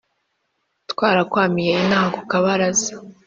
twarakwamiye 0.91 1.71
inaha 1.83 2.07
kukabaraza 2.15 2.91